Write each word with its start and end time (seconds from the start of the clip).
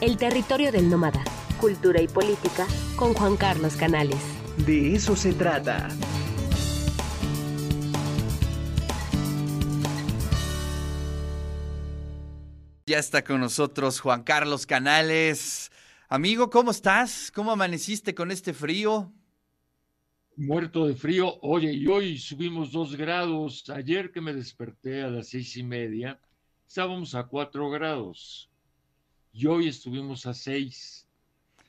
El 0.00 0.16
territorio 0.16 0.72
del 0.72 0.88
nómada. 0.88 1.22
Cultura 1.60 2.00
y 2.00 2.08
política 2.08 2.66
con 2.96 3.14
Juan 3.14 3.36
Carlos 3.36 3.76
Canales. 3.76 4.18
De 4.66 4.94
eso 4.94 5.16
se 5.16 5.32
trata. 5.32 5.88
Ya 12.86 12.98
está 12.98 13.24
con 13.24 13.40
nosotros 13.40 14.00
Juan 14.00 14.22
Carlos 14.22 14.66
Canales. 14.66 15.70
Amigo, 16.08 16.50
¿cómo 16.50 16.72
estás? 16.72 17.30
¿Cómo 17.30 17.50
amaneciste 17.50 18.14
con 18.14 18.30
este 18.30 18.52
frío? 18.52 19.10
Muerto 20.36 20.86
de 20.86 20.94
frío. 20.94 21.38
Oye, 21.40 21.72
y 21.72 21.86
hoy 21.86 22.18
subimos 22.18 22.70
dos 22.70 22.96
grados. 22.96 23.70
Ayer 23.70 24.12
que 24.12 24.20
me 24.20 24.34
desperté 24.34 25.02
a 25.02 25.08
las 25.08 25.28
seis 25.28 25.56
y 25.56 25.62
media, 25.62 26.20
estábamos 26.66 27.14
a 27.14 27.24
cuatro 27.24 27.70
grados. 27.70 28.51
Y 29.32 29.46
hoy 29.46 29.68
estuvimos 29.68 30.26
a 30.26 30.34
seis. 30.34 31.06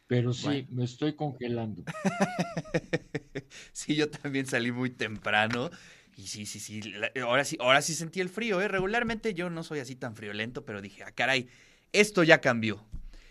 Pero 0.07 0.33
sí, 0.33 0.67
me 0.69 0.83
estoy 0.83 1.15
congelando. 1.15 1.83
sí, 3.71 3.95
yo 3.95 4.09
también 4.09 4.45
salí 4.45 4.71
muy 4.71 4.89
temprano. 4.89 5.69
Y 6.15 6.27
sí, 6.27 6.45
sí, 6.45 6.59
sí, 6.59 6.81
ahora 7.21 7.43
sí, 7.43 7.57
ahora 7.59 7.81
sí 7.81 7.93
sentí 7.93 8.19
el 8.19 8.29
frío, 8.29 8.61
¿eh? 8.61 8.67
Regularmente 8.67 9.33
yo 9.33 9.49
no 9.49 9.63
soy 9.63 9.79
así 9.79 9.95
tan 9.95 10.15
friolento, 10.15 10.65
pero 10.65 10.81
dije, 10.81 11.03
ah, 11.03 11.11
caray, 11.11 11.47
esto 11.91 12.23
ya 12.23 12.41
cambió. 12.41 12.85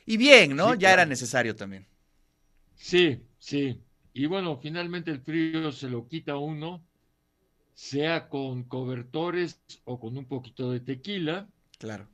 Y 0.06 0.16
bien, 0.16 0.56
¿no? 0.56 0.74
ya 0.74 0.92
era 0.92 1.06
necesario 1.06 1.54
también. 1.54 1.86
Sí, 2.74 3.20
sí. 3.38 3.80
Y 4.12 4.26
bueno, 4.26 4.58
finalmente 4.60 5.10
el 5.10 5.20
frío 5.20 5.70
se 5.70 5.88
lo 5.88 6.08
quita 6.08 6.36
uno, 6.36 6.84
sea 7.74 8.28
con 8.28 8.64
cobertores 8.64 9.60
o 9.84 10.00
con 10.00 10.16
un 10.16 10.26
poquito 10.26 10.72
de 10.72 10.80
tequila. 10.80 11.48
Claro. 11.78 12.08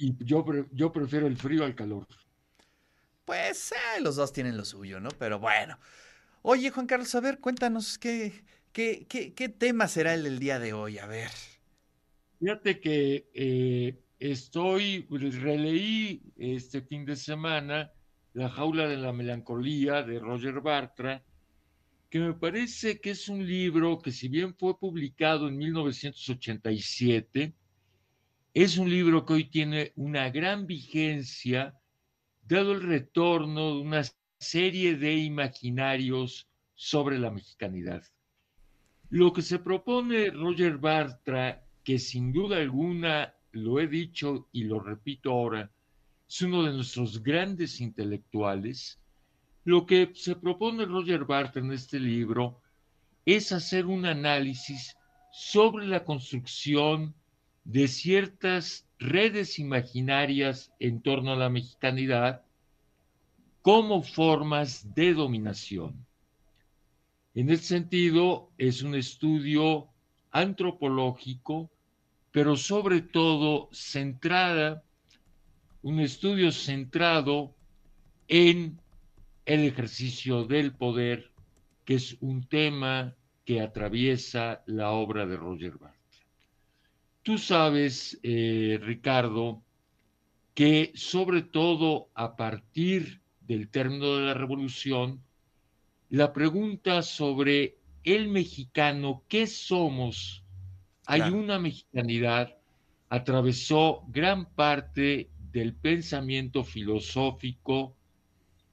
Y 0.00 0.16
yo, 0.24 0.42
yo 0.72 0.90
prefiero 0.90 1.26
el 1.26 1.36
frío 1.36 1.62
al 1.62 1.74
calor. 1.74 2.06
Pues 3.26 3.72
eh, 3.72 4.00
los 4.00 4.16
dos 4.16 4.32
tienen 4.32 4.56
lo 4.56 4.64
suyo, 4.64 4.98
¿no? 4.98 5.10
Pero 5.10 5.38
bueno. 5.38 5.78
Oye, 6.40 6.70
Juan 6.70 6.86
Carlos, 6.86 7.14
a 7.14 7.20
ver, 7.20 7.38
cuéntanos 7.38 7.98
qué, 7.98 8.32
qué, 8.72 9.06
qué, 9.06 9.48
tema 9.50 9.88
será 9.88 10.14
el 10.14 10.24
del 10.24 10.38
día 10.38 10.58
de 10.58 10.72
hoy. 10.72 10.96
A 10.96 11.06
ver. 11.06 11.30
Fíjate 12.38 12.80
que 12.80 13.28
eh, 13.34 14.02
estoy, 14.18 15.06
releí 15.10 16.22
este 16.38 16.80
fin 16.80 17.04
de 17.04 17.16
semana 17.16 17.92
La 18.32 18.48
jaula 18.48 18.88
de 18.88 18.96
la 18.96 19.12
melancolía 19.12 20.02
de 20.02 20.18
Roger 20.18 20.62
Bartra, 20.62 21.22
que 22.08 22.20
me 22.20 22.32
parece 22.32 23.00
que 23.00 23.10
es 23.10 23.28
un 23.28 23.46
libro 23.46 23.98
que 23.98 24.12
si 24.12 24.28
bien 24.28 24.54
fue 24.54 24.78
publicado 24.78 25.46
en 25.48 25.58
1987, 25.58 27.52
es 28.52 28.78
un 28.78 28.90
libro 28.90 29.24
que 29.24 29.32
hoy 29.34 29.44
tiene 29.44 29.92
una 29.94 30.28
gran 30.30 30.66
vigencia, 30.66 31.78
dado 32.42 32.72
el 32.72 32.82
retorno 32.82 33.74
de 33.74 33.80
una 33.80 34.02
serie 34.38 34.96
de 34.96 35.14
imaginarios 35.14 36.48
sobre 36.74 37.18
la 37.18 37.30
mexicanidad. 37.30 38.02
Lo 39.08 39.32
que 39.32 39.42
se 39.42 39.60
propone 39.60 40.30
Roger 40.30 40.78
Bartra, 40.78 41.64
que 41.84 41.98
sin 41.98 42.32
duda 42.32 42.56
alguna, 42.56 43.34
lo 43.52 43.78
he 43.78 43.86
dicho 43.86 44.48
y 44.52 44.64
lo 44.64 44.80
repito 44.80 45.30
ahora, 45.30 45.70
es 46.28 46.42
uno 46.42 46.64
de 46.64 46.72
nuestros 46.72 47.22
grandes 47.22 47.80
intelectuales, 47.80 49.00
lo 49.64 49.86
que 49.86 50.10
se 50.14 50.34
propone 50.36 50.86
Roger 50.86 51.24
Bartra 51.24 51.60
en 51.60 51.72
este 51.72 52.00
libro 52.00 52.60
es 53.24 53.52
hacer 53.52 53.86
un 53.86 54.06
análisis 54.06 54.96
sobre 55.32 55.86
la 55.86 56.04
construcción 56.04 57.14
de 57.64 57.88
ciertas 57.88 58.86
redes 58.98 59.58
imaginarias 59.58 60.72
en 60.78 61.00
torno 61.00 61.32
a 61.32 61.36
la 61.36 61.48
mexicanidad 61.48 62.42
como 63.62 64.02
formas 64.02 64.94
de 64.94 65.14
dominación. 65.14 66.06
En 67.34 67.50
ese 67.50 67.64
sentido, 67.64 68.50
es 68.58 68.82
un 68.82 68.94
estudio 68.94 69.88
antropológico, 70.30 71.70
pero 72.32 72.56
sobre 72.56 73.02
todo 73.02 73.68
centrada, 73.72 74.82
un 75.82 76.00
estudio 76.00 76.52
centrado 76.52 77.54
en 78.28 78.80
el 79.46 79.64
ejercicio 79.64 80.44
del 80.44 80.72
poder, 80.72 81.30
que 81.84 81.94
es 81.94 82.16
un 82.20 82.46
tema 82.46 83.16
que 83.44 83.60
atraviesa 83.60 84.62
la 84.66 84.90
obra 84.90 85.26
de 85.26 85.36
Roger 85.36 85.78
Barthes. 85.78 85.99
Tú 87.22 87.36
sabes, 87.36 88.18
eh, 88.22 88.78
Ricardo, 88.82 89.62
que 90.54 90.92
sobre 90.94 91.42
todo 91.42 92.08
a 92.14 92.34
partir 92.34 93.20
del 93.42 93.68
término 93.68 94.16
de 94.16 94.26
la 94.26 94.34
revolución, 94.34 95.22
la 96.08 96.32
pregunta 96.32 97.02
sobre 97.02 97.76
el 98.04 98.28
mexicano, 98.28 99.22
¿qué 99.28 99.46
somos? 99.46 100.42
Hay 101.04 101.20
una 101.22 101.58
mexicanidad, 101.58 102.56
atravesó 103.10 104.04
gran 104.08 104.46
parte 104.46 105.28
del 105.52 105.74
pensamiento 105.74 106.64
filosófico, 106.64 107.94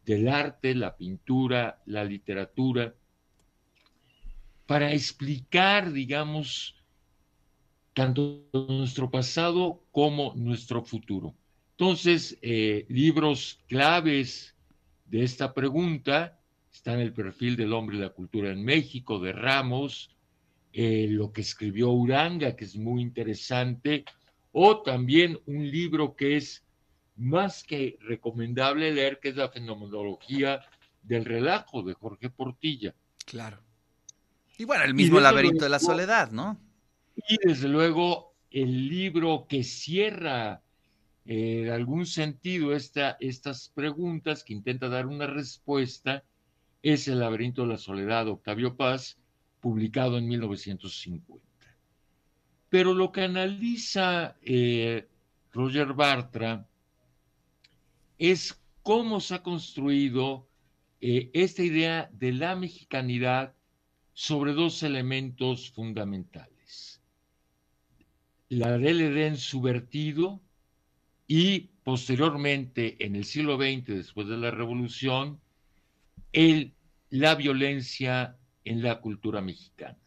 del 0.05 0.29
arte, 0.29 0.73
la 0.73 0.95
pintura, 0.95 1.81
la 1.85 2.05
literatura, 2.05 2.95
para 4.65 4.93
explicar, 4.93 5.91
digamos, 5.91 6.76
tanto 7.97 8.47
nuestro 8.53 9.09
pasado 9.09 9.81
como 9.91 10.35
nuestro 10.35 10.83
futuro. 10.83 11.33
Entonces, 11.71 12.37
eh, 12.43 12.85
libros 12.89 13.59
claves 13.67 14.53
de 15.05 15.23
esta 15.23 15.55
pregunta 15.55 16.39
están 16.71 16.99
el 16.99 17.11
perfil 17.11 17.55
del 17.55 17.73
hombre 17.73 17.97
y 17.97 18.01
la 18.01 18.11
cultura 18.11 18.51
en 18.51 18.63
México 18.63 19.17
de 19.17 19.33
Ramos, 19.33 20.15
eh, 20.73 21.07
lo 21.09 21.31
que 21.31 21.41
escribió 21.41 21.89
Uranga, 21.89 22.55
que 22.55 22.65
es 22.65 22.75
muy 22.75 23.01
interesante, 23.01 24.05
o 24.51 24.83
también 24.83 25.39
un 25.47 25.67
libro 25.67 26.15
que 26.15 26.37
es 26.37 26.63
más 27.15 27.63
que 27.63 27.97
recomendable 28.01 28.93
leer, 28.93 29.19
que 29.19 29.29
es 29.29 29.37
la 29.37 29.49
fenomenología 29.49 30.61
del 31.01 31.25
relajo 31.25 31.81
de 31.81 31.95
Jorge 31.95 32.29
Portilla. 32.29 32.93
Claro. 33.25 33.57
Y 34.59 34.65
bueno, 34.65 34.83
el 34.83 34.93
mismo 34.93 35.19
laberinto 35.19 35.63
de 35.63 35.69
la 35.69 35.79
soledad, 35.79 36.29
¿no? 36.29 36.66
Y 37.25 37.37
desde 37.43 37.67
luego 37.67 38.35
el 38.51 38.87
libro 38.87 39.47
que 39.49 39.63
cierra 39.63 40.61
eh, 41.25 41.63
en 41.63 41.69
algún 41.71 42.05
sentido 42.05 42.73
esta, 42.73 43.17
estas 43.19 43.69
preguntas, 43.69 44.43
que 44.43 44.53
intenta 44.53 44.87
dar 44.87 45.07
una 45.07 45.27
respuesta, 45.27 46.23
es 46.83 47.07
El 47.07 47.19
laberinto 47.19 47.63
de 47.63 47.69
la 47.69 47.77
soledad 47.77 48.27
Octavio 48.27 48.77
Paz, 48.77 49.17
publicado 49.59 50.17
en 50.17 50.27
1950. 50.27 51.35
Pero 52.69 52.93
lo 52.93 53.11
que 53.11 53.21
analiza 53.21 54.37
eh, 54.41 55.07
Roger 55.51 55.93
Bartra 55.93 56.67
es 58.19 58.61
cómo 58.83 59.19
se 59.19 59.35
ha 59.35 59.43
construido 59.43 60.47
eh, 61.01 61.29
esta 61.33 61.63
idea 61.63 62.09
de 62.13 62.31
la 62.31 62.55
mexicanidad 62.55 63.53
sobre 64.13 64.53
dos 64.53 64.83
elementos 64.83 65.71
fundamentales 65.71 66.56
la 68.49 68.77
del 68.77 69.01
Edén 69.01 69.37
subvertido 69.37 70.41
y 71.27 71.69
posteriormente 71.83 73.03
en 73.05 73.15
el 73.15 73.25
siglo 73.25 73.57
XX, 73.57 73.87
después 73.87 74.27
de 74.27 74.37
la 74.37 74.51
revolución, 74.51 75.39
el, 76.31 76.73
la 77.09 77.35
violencia 77.35 78.37
en 78.63 78.81
la 78.83 78.99
cultura 79.01 79.41
mexicana. 79.41 79.97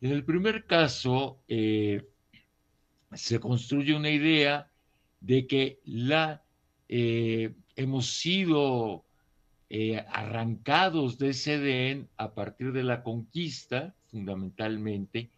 En 0.00 0.12
el 0.12 0.24
primer 0.24 0.66
caso, 0.66 1.40
eh, 1.48 2.06
se 3.12 3.38
construye 3.38 3.94
una 3.94 4.10
idea 4.10 4.70
de 5.20 5.46
que 5.46 5.80
la, 5.84 6.42
eh, 6.88 7.54
hemos 7.76 8.06
sido 8.06 9.04
eh, 9.68 10.04
arrancados 10.10 11.18
de 11.18 11.30
ese 11.30 11.54
Edén 11.54 12.08
a 12.16 12.34
partir 12.34 12.72
de 12.72 12.82
la 12.82 13.02
conquista, 13.02 13.94
fundamentalmente, 14.06 15.30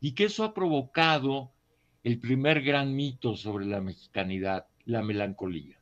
y 0.00 0.12
que 0.12 0.24
eso 0.24 0.44
ha 0.44 0.52
provocado 0.52 1.52
el 2.04 2.18
primer 2.18 2.62
gran 2.62 2.94
mito 2.94 3.36
sobre 3.36 3.66
la 3.66 3.80
mexicanidad, 3.80 4.66
la 4.84 5.02
melancolía. 5.02 5.80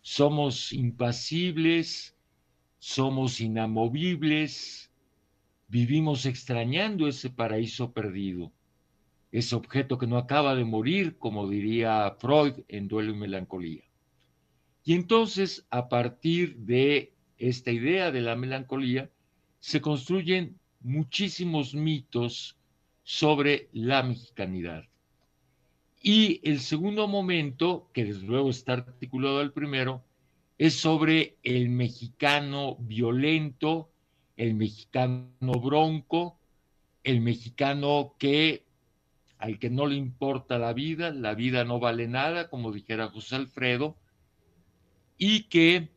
Somos 0.00 0.72
impasibles, 0.72 2.16
somos 2.78 3.40
inamovibles, 3.40 4.90
vivimos 5.68 6.26
extrañando 6.26 7.08
ese 7.08 7.30
paraíso 7.30 7.92
perdido, 7.92 8.52
ese 9.32 9.56
objeto 9.56 9.98
que 9.98 10.06
no 10.06 10.16
acaba 10.16 10.54
de 10.54 10.64
morir, 10.64 11.18
como 11.18 11.48
diría 11.48 12.16
Freud 12.20 12.60
en 12.68 12.86
Duelo 12.88 13.12
y 13.12 13.16
Melancolía. 13.16 13.82
Y 14.84 14.94
entonces, 14.94 15.66
a 15.70 15.88
partir 15.88 16.56
de 16.58 17.12
esta 17.38 17.72
idea 17.72 18.12
de 18.12 18.20
la 18.20 18.36
melancolía, 18.36 19.10
se 19.58 19.80
construyen 19.80 20.60
muchísimos 20.80 21.74
mitos 21.74 22.56
sobre 23.02 23.68
la 23.72 24.04
mexicanidad. 24.04 24.84
Y 26.08 26.40
el 26.48 26.60
segundo 26.60 27.08
momento, 27.08 27.90
que 27.92 28.04
desde 28.04 28.28
luego 28.28 28.50
está 28.50 28.74
articulado 28.74 29.40
al 29.40 29.52
primero, 29.52 30.04
es 30.56 30.78
sobre 30.78 31.36
el 31.42 31.68
mexicano 31.68 32.76
violento, 32.78 33.90
el 34.36 34.54
mexicano 34.54 35.32
bronco, 35.60 36.38
el 37.02 37.20
mexicano 37.22 38.14
que 38.20 38.64
al 39.38 39.58
que 39.58 39.68
no 39.68 39.86
le 39.86 39.96
importa 39.96 40.60
la 40.60 40.72
vida, 40.74 41.10
la 41.10 41.34
vida 41.34 41.64
no 41.64 41.80
vale 41.80 42.06
nada, 42.06 42.50
como 42.50 42.70
dijera 42.70 43.08
José 43.08 43.34
Alfredo, 43.34 43.96
y 45.18 45.48
que 45.48 45.88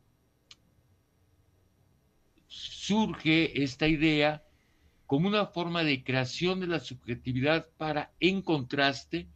surge 2.48 3.62
esta 3.62 3.88
idea 3.88 4.44
como 5.06 5.28
una 5.28 5.46
forma 5.46 5.84
de 5.84 6.04
creación 6.04 6.62
de 6.62 6.66
la 6.66 6.80
subjetividad 6.80 7.68
para, 7.78 8.12
en 8.20 8.42
contraste, 8.42 9.28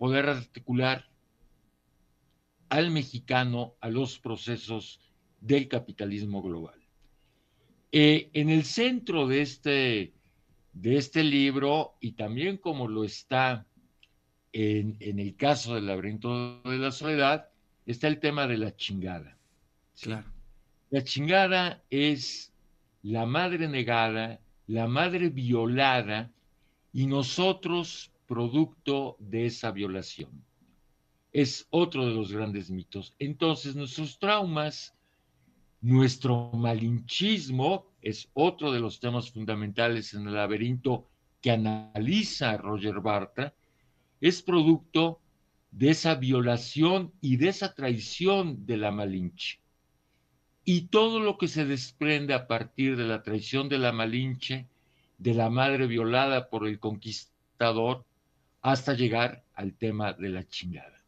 poder 0.00 0.30
articular 0.30 1.04
al 2.70 2.90
mexicano 2.90 3.74
a 3.82 3.90
los 3.90 4.18
procesos 4.18 4.98
del 5.42 5.68
capitalismo 5.68 6.40
global. 6.40 6.80
Eh, 7.92 8.30
en 8.32 8.48
el 8.48 8.64
centro 8.64 9.28
de 9.28 9.42
este, 9.42 10.14
de 10.72 10.96
este 10.96 11.22
libro, 11.22 11.98
y 12.00 12.12
también 12.12 12.56
como 12.56 12.88
lo 12.88 13.04
está 13.04 13.66
en, 14.54 14.96
en, 15.00 15.18
el 15.18 15.36
caso 15.36 15.74
del 15.74 15.88
laberinto 15.88 16.62
de 16.62 16.78
la 16.78 16.92
soledad, 16.92 17.50
está 17.84 18.08
el 18.08 18.20
tema 18.20 18.46
de 18.46 18.56
la 18.56 18.74
chingada. 18.74 19.36
Claro. 20.00 20.32
La 20.88 21.04
chingada 21.04 21.84
es 21.90 22.54
la 23.02 23.26
madre 23.26 23.68
negada, 23.68 24.40
la 24.66 24.88
madre 24.88 25.28
violada 25.28 26.32
y 26.90 27.06
nosotros 27.06 28.09
producto 28.30 29.16
de 29.18 29.46
esa 29.46 29.72
violación. 29.72 30.30
Es 31.32 31.66
otro 31.70 32.06
de 32.06 32.14
los 32.14 32.30
grandes 32.30 32.70
mitos. 32.70 33.12
Entonces, 33.18 33.74
nuestros 33.74 34.20
traumas, 34.20 34.94
nuestro 35.80 36.52
malinchismo, 36.52 37.86
es 38.00 38.30
otro 38.32 38.70
de 38.70 38.78
los 38.78 39.00
temas 39.00 39.32
fundamentales 39.32 40.14
en 40.14 40.28
el 40.28 40.34
laberinto 40.34 41.08
que 41.40 41.50
analiza 41.50 42.56
Roger 42.56 43.00
Bartra, 43.00 43.52
es 44.20 44.42
producto 44.42 45.18
de 45.72 45.90
esa 45.90 46.14
violación 46.14 47.12
y 47.20 47.36
de 47.36 47.48
esa 47.48 47.74
traición 47.74 48.64
de 48.64 48.76
la 48.76 48.92
Malinche. 48.92 49.58
Y 50.64 50.82
todo 50.82 51.18
lo 51.18 51.36
que 51.36 51.48
se 51.48 51.64
desprende 51.64 52.32
a 52.34 52.46
partir 52.46 52.96
de 52.96 53.08
la 53.08 53.24
traición 53.24 53.68
de 53.68 53.78
la 53.78 53.90
Malinche, 53.90 54.68
de 55.18 55.34
la 55.34 55.50
madre 55.50 55.88
violada 55.88 56.48
por 56.48 56.68
el 56.68 56.78
conquistador, 56.78 58.04
hasta 58.62 58.94
llegar 58.94 59.44
al 59.54 59.74
tema 59.74 60.12
de 60.12 60.28
la 60.28 60.46
chingada. 60.46 61.02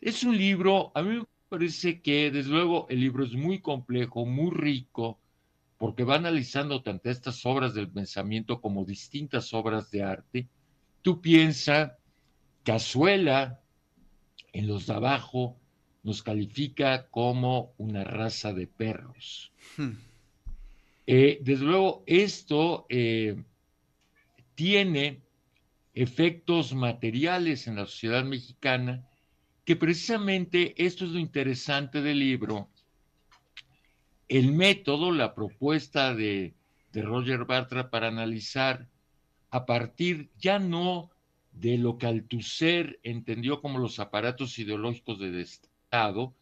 Es 0.00 0.24
un 0.24 0.36
libro, 0.36 0.92
a 0.94 1.02
mí 1.02 1.18
me 1.18 1.26
parece 1.48 2.00
que 2.00 2.30
desde 2.30 2.50
luego 2.50 2.86
el 2.88 3.00
libro 3.00 3.24
es 3.24 3.32
muy 3.32 3.60
complejo, 3.60 4.24
muy 4.24 4.50
rico, 4.50 5.18
porque 5.78 6.04
va 6.04 6.16
analizando 6.16 6.82
tanto 6.82 7.10
estas 7.10 7.44
obras 7.46 7.74
del 7.74 7.88
pensamiento 7.88 8.60
como 8.60 8.84
distintas 8.84 9.54
obras 9.54 9.90
de 9.90 10.02
arte. 10.02 10.48
Tú 11.02 11.20
piensa, 11.20 11.96
Cazuela, 12.64 13.60
en 14.52 14.66
los 14.66 14.86
de 14.86 14.94
abajo, 14.94 15.58
nos 16.02 16.22
califica 16.22 17.08
como 17.08 17.72
una 17.78 18.04
raza 18.04 18.52
de 18.52 18.66
perros. 18.66 19.52
Hmm. 19.76 19.92
Eh, 21.06 21.38
desde 21.42 21.64
luego, 21.64 22.04
esto 22.06 22.86
eh, 22.88 23.42
tiene 24.54 25.22
efectos 26.02 26.74
materiales 26.74 27.66
en 27.66 27.76
la 27.76 27.84
sociedad 27.84 28.24
mexicana, 28.24 29.06
que 29.64 29.76
precisamente 29.76 30.74
esto 30.82 31.04
es 31.04 31.10
lo 31.10 31.18
interesante 31.18 32.00
del 32.00 32.20
libro, 32.20 32.70
el 34.28 34.52
método, 34.52 35.12
la 35.12 35.34
propuesta 35.34 36.14
de, 36.14 36.54
de 36.92 37.02
Roger 37.02 37.44
Bartra 37.44 37.90
para 37.90 38.08
analizar 38.08 38.88
a 39.50 39.66
partir 39.66 40.30
ya 40.38 40.58
no 40.58 41.10
de 41.52 41.76
lo 41.76 41.98
que 41.98 42.06
Althusser 42.06 42.98
entendió 43.02 43.60
como 43.60 43.78
los 43.78 43.98
aparatos 43.98 44.58
ideológicos 44.58 45.18
del 45.18 45.38
Estado, 45.38 46.32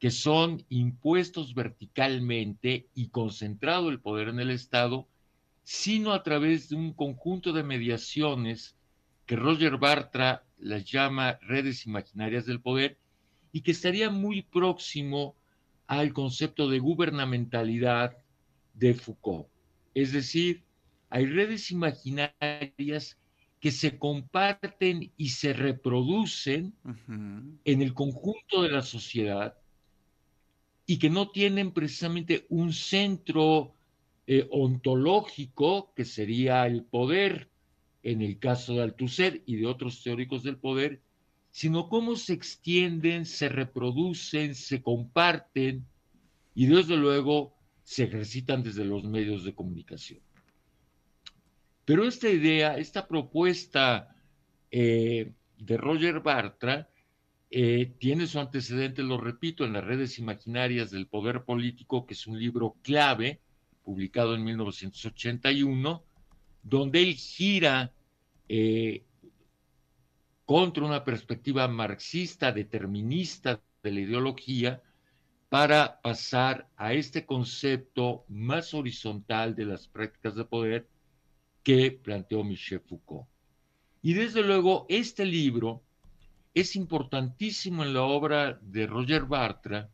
que 0.00 0.10
son 0.10 0.64
impuestos 0.70 1.54
verticalmente 1.54 2.88
y 2.94 3.08
concentrado 3.10 3.90
el 3.90 4.00
poder 4.00 4.28
en 4.28 4.40
el 4.40 4.50
Estado, 4.50 5.06
sino 5.62 6.12
a 6.12 6.22
través 6.22 6.70
de 6.70 6.76
un 6.76 6.92
conjunto 6.94 7.52
de 7.52 7.62
mediaciones 7.62 8.76
que 9.26 9.36
Roger 9.36 9.78
Bartra 9.78 10.44
las 10.58 10.84
llama 10.84 11.38
redes 11.42 11.86
imaginarias 11.86 12.46
del 12.46 12.60
poder 12.60 12.98
y 13.52 13.60
que 13.62 13.70
estaría 13.70 14.10
muy 14.10 14.42
próximo 14.42 15.36
al 15.86 16.12
concepto 16.12 16.68
de 16.68 16.78
gubernamentalidad 16.78 18.16
de 18.74 18.94
Foucault. 18.94 19.48
Es 19.94 20.12
decir, 20.12 20.64
hay 21.10 21.26
redes 21.26 21.70
imaginarias 21.70 23.18
que 23.60 23.70
se 23.70 23.98
comparten 23.98 25.12
y 25.16 25.28
se 25.30 25.52
reproducen 25.52 26.74
en 27.64 27.82
el 27.82 27.94
conjunto 27.94 28.62
de 28.62 28.70
la 28.70 28.82
sociedad 28.82 29.56
y 30.86 30.98
que 30.98 31.08
no 31.08 31.30
tienen 31.30 31.72
precisamente 31.72 32.44
un 32.50 32.72
centro 32.72 33.74
eh, 34.26 34.46
ontológico 34.50 35.94
que 35.94 36.04
sería 36.04 36.66
el 36.66 36.84
poder 36.84 37.48
en 38.04 38.20
el 38.20 38.38
caso 38.38 38.74
de 38.74 38.82
Althusser 38.82 39.42
y 39.46 39.56
de 39.56 39.66
otros 39.66 40.02
teóricos 40.02 40.42
del 40.42 40.58
poder, 40.58 41.00
sino 41.50 41.88
cómo 41.88 42.16
se 42.16 42.34
extienden, 42.34 43.24
se 43.24 43.48
reproducen, 43.48 44.54
se 44.54 44.82
comparten 44.82 45.86
y 46.54 46.66
desde 46.66 46.96
luego 46.96 47.54
se 47.82 48.04
ejercitan 48.04 48.62
desde 48.62 48.84
los 48.84 49.04
medios 49.04 49.44
de 49.44 49.54
comunicación. 49.54 50.20
Pero 51.86 52.06
esta 52.06 52.28
idea, 52.28 52.76
esta 52.76 53.08
propuesta 53.08 54.14
eh, 54.70 55.32
de 55.58 55.76
Roger 55.76 56.20
Bartra, 56.20 56.88
eh, 57.50 57.94
tiene 57.98 58.26
su 58.26 58.38
antecedente, 58.38 59.02
lo 59.02 59.16
repito, 59.18 59.64
en 59.64 59.74
las 59.74 59.84
redes 59.84 60.18
imaginarias 60.18 60.90
del 60.90 61.06
poder 61.06 61.44
político, 61.44 62.04
que 62.04 62.14
es 62.14 62.26
un 62.26 62.38
libro 62.38 62.76
clave, 62.82 63.40
publicado 63.82 64.34
en 64.34 64.44
1981, 64.44 66.02
donde 66.64 67.02
él 67.02 67.14
gira 67.14 67.92
eh, 68.48 69.04
contra 70.44 70.84
una 70.84 71.04
perspectiva 71.04 71.68
marxista, 71.68 72.50
determinista 72.52 73.60
de 73.82 73.92
la 73.92 74.00
ideología, 74.00 74.82
para 75.48 76.00
pasar 76.00 76.68
a 76.76 76.94
este 76.94 77.24
concepto 77.24 78.24
más 78.28 78.74
horizontal 78.74 79.54
de 79.54 79.66
las 79.66 79.86
prácticas 79.86 80.34
de 80.34 80.44
poder 80.44 80.88
que 81.62 81.92
planteó 81.92 82.42
Michel 82.42 82.80
Foucault. 82.80 83.28
Y 84.02 84.14
desde 84.14 84.42
luego, 84.42 84.86
este 84.88 85.24
libro 85.24 85.82
es 86.54 86.76
importantísimo 86.76 87.84
en 87.84 87.94
la 87.94 88.02
obra 88.02 88.58
de 88.62 88.86
Roger 88.86 89.26
Bartra 89.26 89.90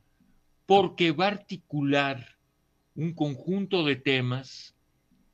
porque 0.66 1.12
va 1.12 1.26
a 1.26 1.33
articular 1.33 2.38
un 2.95 3.12
conjunto 3.12 3.85
de 3.85 3.97
temas 3.97 4.75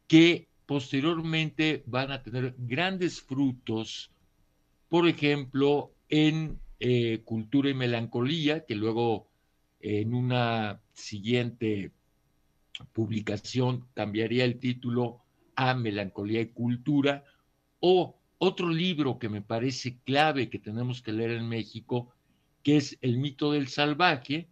que 0.08 0.48
posteriormente 0.66 1.82
van 1.86 2.12
a 2.12 2.22
tener 2.22 2.54
grandes 2.58 3.20
frutos 3.22 4.10
por 4.88 5.08
ejemplo, 5.08 5.92
en 6.08 6.60
eh, 6.78 7.20
Cultura 7.24 7.70
y 7.70 7.74
Melancolía, 7.74 8.64
que 8.64 8.76
luego 8.76 9.28
en 9.80 10.14
una 10.14 10.80
siguiente 10.94 11.90
publicación 12.92 13.86
cambiaría 13.94 14.44
el 14.44 14.58
título 14.58 15.22
a 15.56 15.74
Melancolía 15.74 16.40
y 16.40 16.48
Cultura, 16.48 17.24
o 17.80 18.16
otro 18.38 18.68
libro 18.68 19.18
que 19.18 19.28
me 19.28 19.42
parece 19.42 19.98
clave 20.04 20.50
que 20.50 20.58
tenemos 20.58 21.02
que 21.02 21.12
leer 21.12 21.32
en 21.32 21.48
México, 21.48 22.12
que 22.62 22.76
es 22.76 22.98
El 23.00 23.18
mito 23.18 23.52
del 23.52 23.68
salvaje, 23.68 24.48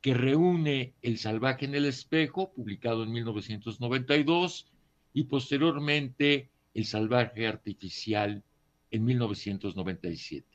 que 0.00 0.14
reúne 0.14 0.94
El 1.02 1.18
salvaje 1.18 1.66
en 1.66 1.74
el 1.74 1.86
espejo, 1.86 2.52
publicado 2.52 3.02
en 3.04 3.12
1992, 3.12 4.66
y 5.14 5.24
posteriormente 5.24 6.50
El 6.74 6.84
salvaje 6.84 7.46
artificial 7.46 8.42
en 8.90 9.04
1997. 9.04 10.46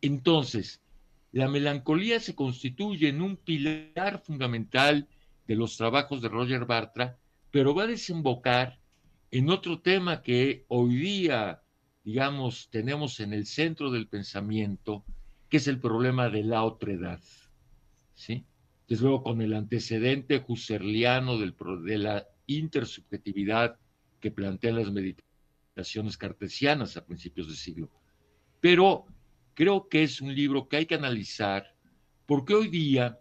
Entonces, 0.00 0.80
la 1.32 1.48
melancolía 1.48 2.18
se 2.18 2.34
constituye 2.34 3.08
en 3.08 3.20
un 3.20 3.36
pilar 3.36 4.22
fundamental 4.24 5.06
de 5.46 5.54
los 5.54 5.76
trabajos 5.76 6.22
de 6.22 6.28
Roger 6.28 6.64
Bartra, 6.64 7.18
pero 7.50 7.74
va 7.74 7.84
a 7.84 7.88
desembocar 7.88 8.80
en 9.30 9.50
otro 9.50 9.80
tema 9.80 10.22
que 10.22 10.64
hoy 10.68 10.96
día, 10.96 11.62
digamos, 12.02 12.68
tenemos 12.70 13.20
en 13.20 13.34
el 13.34 13.46
centro 13.46 13.90
del 13.90 14.08
pensamiento, 14.08 15.04
que 15.50 15.58
es 15.58 15.68
el 15.68 15.78
problema 15.78 16.30
de 16.30 16.42
la 16.42 16.64
otredad. 16.64 17.20
¿sí? 18.14 18.44
Desde 18.88 19.04
luego, 19.04 19.22
con 19.22 19.42
el 19.42 19.52
antecedente 19.52 20.42
husserliano 20.48 21.36
del, 21.38 21.54
de 21.84 21.98
la 21.98 22.26
intersubjetividad 22.46 23.78
que 24.20 24.30
plantean 24.30 24.76
las 24.76 24.90
meditaciones 24.92 26.16
cartesianas 26.16 26.96
a 26.96 27.04
principios 27.04 27.48
de 27.48 27.54
siglo. 27.54 27.90
Pero 28.60 29.06
creo 29.54 29.88
que 29.88 30.02
es 30.02 30.20
un 30.20 30.34
libro 30.34 30.68
que 30.68 30.76
hay 30.76 30.86
que 30.86 30.94
analizar 30.94 31.74
porque 32.26 32.54
hoy 32.54 32.68
día 32.68 33.18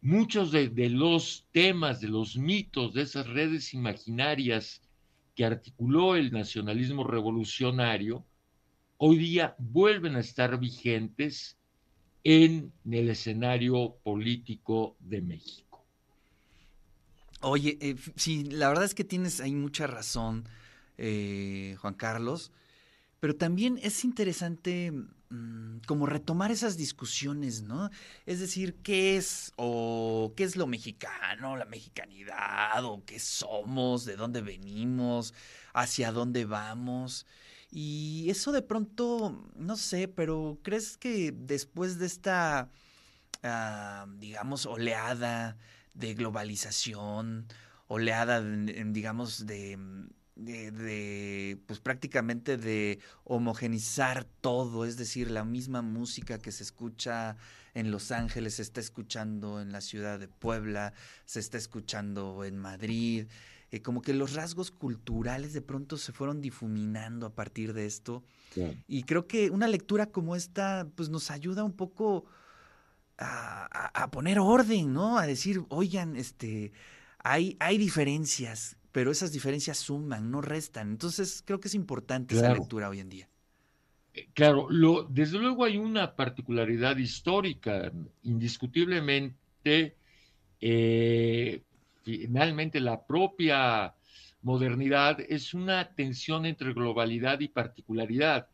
muchos 0.00 0.52
de, 0.52 0.88
los 0.88 1.46
temas, 1.50 2.00
de 2.00 2.08
los 2.08 2.36
mitos, 2.36 2.94
de 2.94 3.02
esas 3.02 3.26
redes 3.26 3.74
imaginarias 3.74 4.82
que 5.34 5.44
articuló 5.44 6.16
el 6.16 6.32
nacionalismo 6.32 7.04
revolucionario, 7.04 8.24
hoy 8.98 9.18
día 9.18 9.56
vuelven 9.58 10.16
a 10.16 10.20
estar 10.20 10.58
vigentes 10.58 11.58
en 12.22 12.72
el 12.90 13.10
escenario 13.10 13.96
político 14.02 14.96
de 15.00 15.22
México. 15.22 15.69
Oye, 17.40 17.78
eh, 17.80 17.96
sí, 18.16 18.44
la 18.44 18.68
verdad 18.68 18.84
es 18.84 18.94
que 18.94 19.04
tienes 19.04 19.40
ahí 19.40 19.54
mucha 19.54 19.86
razón, 19.86 20.48
eh, 20.98 21.76
Juan 21.80 21.94
Carlos, 21.94 22.52
pero 23.20 23.34
también 23.36 23.78
es 23.82 24.04
interesante 24.04 24.92
Mm, 25.32 25.78
como 25.86 26.06
retomar 26.06 26.50
esas 26.50 26.76
discusiones, 26.76 27.62
¿no? 27.62 27.88
Es 28.26 28.40
decir, 28.40 28.74
¿qué 28.82 29.16
es 29.16 29.52
o 29.56 30.32
qué 30.36 30.42
es 30.42 30.56
lo 30.56 30.66
mexicano, 30.66 31.56
la 31.56 31.66
mexicanidad 31.66 32.84
o 32.84 33.04
qué 33.06 33.20
somos, 33.20 34.04
de 34.04 34.16
dónde 34.16 34.40
venimos, 34.42 35.32
hacia 35.72 36.10
dónde 36.10 36.46
vamos? 36.46 37.26
Y 37.70 38.26
eso 38.28 38.50
de 38.50 38.62
pronto, 38.62 39.44
no 39.54 39.76
sé, 39.76 40.08
pero 40.08 40.58
¿crees 40.62 40.96
que 40.96 41.32
después 41.32 42.00
de 42.00 42.06
esta, 42.06 42.68
ah, 43.44 44.06
digamos, 44.18 44.66
oleada 44.66 45.56
de 45.94 46.14
globalización, 46.14 47.46
oleada, 47.88 48.40
digamos, 48.42 49.46
de 49.46 49.78
de, 50.40 51.58
pues 51.66 51.80
prácticamente 51.80 52.56
de 52.56 52.98
homogenizar 53.24 54.24
todo, 54.40 54.84
es 54.84 54.96
decir, 54.96 55.30
la 55.30 55.44
misma 55.44 55.82
música 55.82 56.38
que 56.38 56.52
se 56.52 56.62
escucha 56.62 57.36
en 57.74 57.90
Los 57.90 58.10
Ángeles 58.10 58.54
se 58.54 58.62
está 58.62 58.80
escuchando 58.80 59.60
en 59.60 59.72
la 59.72 59.80
ciudad 59.80 60.18
de 60.18 60.28
Puebla, 60.28 60.92
se 61.24 61.40
está 61.40 61.58
escuchando 61.58 62.44
en 62.44 62.56
Madrid, 62.56 63.26
eh, 63.70 63.82
como 63.82 64.02
que 64.02 64.14
los 64.14 64.34
rasgos 64.34 64.70
culturales 64.70 65.52
de 65.52 65.62
pronto 65.62 65.96
se 65.96 66.12
fueron 66.12 66.40
difuminando 66.40 67.26
a 67.26 67.34
partir 67.34 67.72
de 67.72 67.86
esto. 67.86 68.24
Y 68.88 69.04
creo 69.04 69.28
que 69.28 69.50
una 69.50 69.68
lectura 69.68 70.06
como 70.06 70.34
esta, 70.34 70.88
pues 70.96 71.08
nos 71.08 71.30
ayuda 71.30 71.62
un 71.62 71.72
poco 71.72 72.24
a, 73.20 74.02
a, 74.02 74.10
poner 74.10 74.38
orden, 74.38 74.92
¿no? 74.92 75.18
A 75.18 75.26
decir, 75.26 75.62
oigan, 75.68 76.16
este, 76.16 76.72
hay, 77.22 77.56
hay 77.60 77.78
diferencias 77.78 78.76
pero 78.92 79.10
esas 79.10 79.32
diferencias 79.32 79.78
suman, 79.78 80.30
no 80.30 80.40
restan. 80.40 80.90
Entonces 80.90 81.42
creo 81.46 81.60
que 81.60 81.68
es 81.68 81.74
importante 81.74 82.34
esa 82.34 82.52
lectura 82.52 82.88
hoy 82.88 83.00
en 83.00 83.08
día. 83.08 83.28
Eh, 84.14 84.28
claro, 84.34 84.68
lo, 84.68 85.04
desde 85.04 85.38
luego 85.38 85.64
hay 85.64 85.76
una 85.78 86.16
particularidad 86.16 86.96
histórica, 86.96 87.92
indiscutiblemente, 88.22 89.96
eh, 90.60 91.62
finalmente 92.02 92.80
la 92.80 93.06
propia 93.06 93.94
modernidad 94.42 95.20
es 95.20 95.54
una 95.54 95.94
tensión 95.94 96.46
entre 96.46 96.72
globalidad 96.72 97.40
y 97.40 97.48
particularidad, 97.48 98.48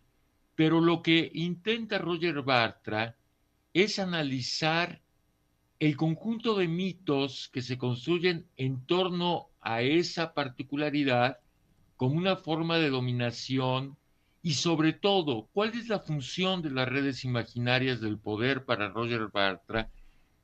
pero 0.54 0.80
lo 0.80 1.02
que 1.02 1.30
intenta 1.32 1.98
Roger 1.98 2.42
Bartra 2.42 3.16
es 3.82 3.98
analizar 3.98 5.02
el 5.80 5.98
conjunto 5.98 6.56
de 6.56 6.66
mitos 6.66 7.50
que 7.52 7.60
se 7.60 7.76
construyen 7.76 8.46
en 8.56 8.86
torno 8.86 9.50
a 9.60 9.82
esa 9.82 10.32
particularidad 10.32 11.40
como 11.96 12.14
una 12.14 12.36
forma 12.36 12.78
de 12.78 12.88
dominación 12.88 13.98
y 14.42 14.54
sobre 14.54 14.94
todo, 14.94 15.50
¿cuál 15.52 15.74
es 15.74 15.88
la 15.88 15.98
función 15.98 16.62
de 16.62 16.70
las 16.70 16.88
redes 16.88 17.22
imaginarias 17.24 18.00
del 18.00 18.18
poder 18.18 18.64
para 18.64 18.88
Roger 18.88 19.28
Bartra? 19.28 19.90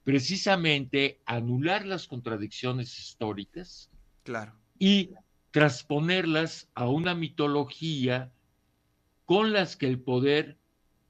Precisamente 0.04 1.22
anular 1.24 1.86
las 1.86 2.08
contradicciones 2.08 2.98
históricas 2.98 3.90
claro. 4.24 4.52
y 4.78 5.12
transponerlas 5.52 6.68
a 6.74 6.86
una 6.86 7.14
mitología 7.14 8.30
con 9.24 9.54
las 9.54 9.76
que 9.76 9.86
el 9.86 10.00
poder 10.00 10.58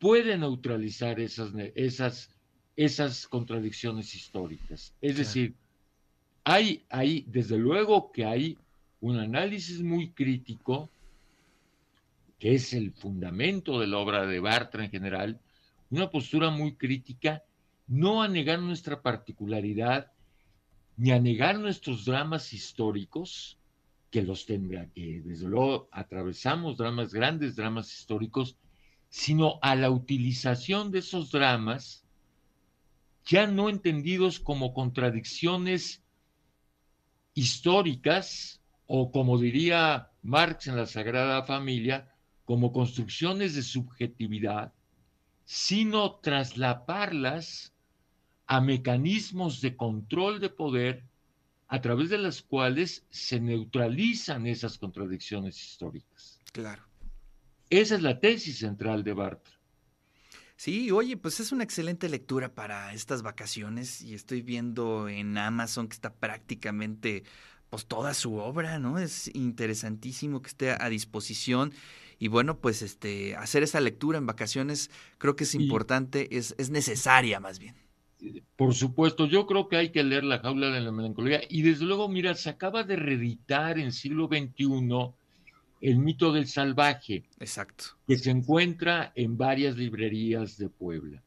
puede 0.03 0.37
neutralizar 0.37 1.21
esas, 1.21 1.53
esas, 1.77 2.29
esas 2.75 3.29
contradicciones 3.29 4.17
históricas. 4.17 4.93
Es 5.01 5.17
decir, 5.17 5.55
hay, 6.43 6.85
hay, 6.89 7.25
desde 7.29 7.57
luego 7.57 8.11
que 8.11 8.25
hay 8.25 8.59
un 9.01 9.21
análisis 9.21 9.81
muy 9.81 10.11
crítico, 10.11 10.91
que 12.41 12.57
es 12.57 12.73
el 12.73 12.91
fundamento 12.91 13.79
de 13.79 13.87
la 13.87 13.99
obra 13.99 14.27
de 14.27 14.41
Bartra 14.41 14.85
en 14.85 14.91
general, 14.91 15.41
una 15.89 16.11
postura 16.11 16.51
muy 16.51 16.75
crítica, 16.75 17.45
no 17.87 18.25
a 18.25 18.29
negar 18.29 18.59
nuestra 18.59 19.03
particularidad, 19.03 20.11
ni 20.97 21.13
a 21.13 21.21
negar 21.21 21.61
nuestros 21.61 22.05
dramas 22.05 22.53
históricos, 22.53 23.57
que 24.11 24.23
los 24.23 24.47
tendrá, 24.47 24.85
que 24.87 25.23
desde 25.25 25.47
luego 25.47 25.89
atravesamos 25.93 26.77
dramas, 26.77 27.15
grandes 27.15 27.55
dramas 27.55 27.97
históricos, 27.97 28.57
sino 29.13 29.59
a 29.61 29.77
la 29.77 29.91
utilización 29.91 30.91
de 30.91 31.01
esos 31.01 31.31
dramas, 31.31 32.03
ya 33.27 33.47
no 33.47 33.69
entendidos 33.69 34.41
como 34.41 34.73
contradicciones 34.73 36.03
históricas 37.35 38.63
o 38.87 39.13
como 39.13 39.39
diría 39.39 40.11
Marx 40.23 40.67
en 40.67 40.77
la 40.77 40.87
Sagrada 40.87 41.43
Familia, 41.43 42.11
como 42.47 42.73
construcciones 42.73 43.55
de 43.55 43.63
subjetividad, 43.63 44.73
sino 45.45 46.15
traslaparlas 46.15 47.75
a 48.47 48.63
mecanismos 48.63 49.61
de 49.61 49.77
control 49.77 50.41
de 50.41 50.49
poder 50.49 51.05
a 51.69 51.83
través 51.83 52.09
de 52.09 52.17
las 52.17 52.41
cuales 52.41 53.05
se 53.11 53.41
neutralizan 53.41 54.47
esas 54.47 54.79
contradicciones 54.79 55.63
históricas. 55.63 56.41
Claro. 56.51 56.92
Esa 57.73 57.95
es 57.95 58.03
la 58.03 58.21
tesis 58.21 58.59
central 58.59 59.03
de 59.03 59.15
Bartra. 59.15 59.55
Sí, 60.57 60.91
oye, 60.91 61.17
pues 61.17 61.41
es 61.41 61.53
una 61.53 61.65
excelente 61.65 62.07
lectura 62.11 62.55
para 62.55 62.93
estas 62.93 63.23
vacaciones 63.23 64.03
y 64.03 64.13
estoy 64.13 64.43
viendo 64.43 65.09
en 65.09 65.39
Amazon 65.39 65.89
que 65.89 65.95
está 65.95 66.13
prácticamente 66.13 67.25
pues 67.71 67.87
toda 67.87 68.13
su 68.13 68.35
obra, 68.35 68.79
¿no? 68.79 68.99
Es 68.99 69.35
interesantísimo 69.35 70.43
que 70.43 70.49
esté 70.49 70.71
a 70.71 70.87
disposición 70.91 71.73
y 72.19 72.29
bueno, 72.29 72.59
pues 72.59 72.83
este 72.83 73.37
hacer 73.37 73.63
esa 73.63 73.81
lectura 73.81 74.19
en 74.19 74.27
vacaciones 74.27 74.91
creo 75.17 75.35
que 75.35 75.45
es 75.45 75.55
importante, 75.55 76.37
es, 76.37 76.55
es 76.59 76.69
necesaria 76.69 77.41
más 77.41 77.59
bien. 77.59 77.75
Por 78.55 78.75
supuesto, 78.75 79.27
yo 79.27 79.47
creo 79.47 79.71
que 79.71 79.77
hay 79.79 79.93
que 79.93 80.05
leer 80.05 80.25
La 80.25 80.41
jaula 80.41 80.69
de 80.69 80.83
la 80.83 80.93
melancolía 80.93 81.41
y 81.49 81.63
desde 81.63 81.87
luego, 81.87 82.11
mira, 82.11 82.35
se 82.35 82.51
acaba 82.51 82.85
de 82.85 82.97
reeditar 82.97 83.79
en 83.79 83.93
siglo 83.93 84.29
XXI 84.29 85.15
el 85.83 85.99
mito 85.99 86.33
del 86.33 86.47
salvaje. 86.47 87.25
Exacto. 87.41 87.85
Que 88.07 88.17
se 88.17 88.31
encuentra 88.31 89.13
en 89.17 89.37
varias 89.37 89.77
librerías 89.77 90.57
de 90.57 90.69
Puebla. 90.69 91.21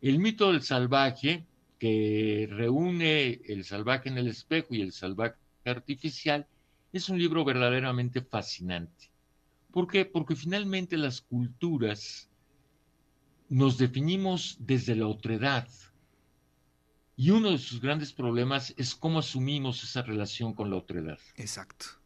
El 0.00 0.18
mito 0.18 0.50
del 0.50 0.62
salvaje, 0.62 1.46
que 1.78 2.48
reúne 2.50 3.40
el 3.46 3.64
salvaje 3.64 4.08
en 4.08 4.18
el 4.18 4.26
espejo 4.26 4.74
y 4.74 4.82
el 4.82 4.92
salvaje 4.92 5.36
artificial, 5.64 6.48
es 6.92 7.08
un 7.08 7.16
libro 7.16 7.44
verdaderamente 7.44 8.20
fascinante. 8.22 9.12
¿Por 9.70 9.86
qué? 9.86 10.04
Porque 10.04 10.34
finalmente 10.34 10.96
las 10.96 11.20
culturas 11.20 12.28
nos 13.48 13.78
definimos 13.78 14.56
desde 14.58 14.96
la 14.96 15.06
otredad. 15.06 15.68
Y 17.14 17.30
uno 17.30 17.52
de 17.52 17.58
sus 17.58 17.80
grandes 17.80 18.12
problemas 18.12 18.74
es 18.76 18.96
cómo 18.96 19.20
asumimos 19.20 19.84
esa 19.84 20.02
relación 20.02 20.54
con 20.54 20.70
la 20.70 20.76
otredad. 20.76 21.20
Exacto 21.36 22.01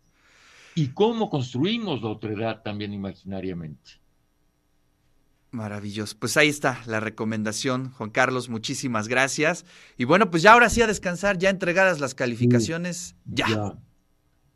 y 0.76 0.88
cómo 0.88 1.30
construimos 1.30 2.02
la 2.02 2.10
otredad 2.10 2.62
también 2.62 2.92
imaginariamente. 2.92 3.92
Maravilloso. 5.50 6.16
Pues 6.20 6.36
ahí 6.36 6.48
está 6.48 6.82
la 6.86 7.00
recomendación, 7.00 7.92
Juan 7.92 8.10
Carlos, 8.10 8.50
muchísimas 8.50 9.08
gracias. 9.08 9.64
Y 9.96 10.04
bueno, 10.04 10.30
pues 10.30 10.42
ya 10.42 10.52
ahora 10.52 10.68
sí 10.68 10.82
a 10.82 10.86
descansar, 10.86 11.38
ya 11.38 11.48
entregadas 11.48 11.98
las 11.98 12.14
calificaciones, 12.14 13.16
ya. 13.24 13.78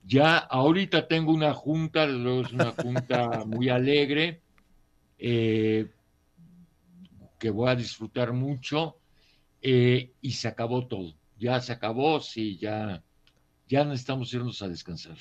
ya. 0.05 0.37
ahorita 0.37 1.09
tengo 1.09 1.33
una 1.33 1.55
junta, 1.55 2.05
es 2.05 2.53
una 2.53 2.73
junta 2.73 3.45
muy 3.47 3.71
alegre, 3.71 4.43
eh, 5.17 5.91
que 7.39 7.49
voy 7.49 7.71
a 7.71 7.77
disfrutar 7.77 8.35
mucho, 8.35 8.99
eh, 9.63 10.13
y 10.21 10.33
se 10.33 10.49
acabó 10.49 10.87
todo. 10.87 11.15
Ya 11.39 11.59
se 11.61 11.73
acabó, 11.73 12.21
sí, 12.21 12.59
ya, 12.59 13.03
ya 13.67 13.87
necesitamos 13.87 14.35
irnos 14.35 14.61
a 14.61 14.69
descansar. 14.69 15.17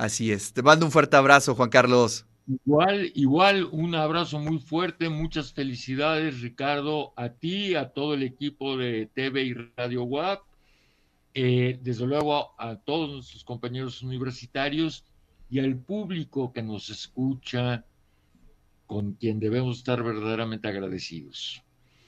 Así 0.00 0.32
es. 0.32 0.54
Te 0.54 0.62
mando 0.62 0.86
un 0.86 0.92
fuerte 0.92 1.14
abrazo, 1.18 1.54
Juan 1.54 1.68
Carlos. 1.68 2.24
Igual, 2.46 3.12
igual, 3.14 3.68
un 3.70 3.94
abrazo 3.94 4.38
muy 4.38 4.58
fuerte, 4.58 5.10
muchas 5.10 5.52
felicidades, 5.52 6.40
Ricardo, 6.40 7.12
a 7.16 7.28
ti, 7.28 7.74
a 7.74 7.90
todo 7.90 8.14
el 8.14 8.22
equipo 8.22 8.78
de 8.78 9.10
TV 9.12 9.42
y 9.42 9.52
Radio 9.52 10.04
WAP, 10.04 10.40
eh, 11.34 11.78
desde 11.82 12.06
luego 12.06 12.58
a 12.58 12.76
todos 12.76 13.10
nuestros 13.10 13.44
compañeros 13.44 14.00
universitarios 14.00 15.04
y 15.50 15.58
al 15.58 15.76
público 15.76 16.50
que 16.54 16.62
nos 16.62 16.88
escucha 16.88 17.84
con 18.86 19.12
quien 19.12 19.38
debemos 19.38 19.76
estar 19.76 20.02
verdaderamente 20.02 20.66
agradecidos. 20.66 21.62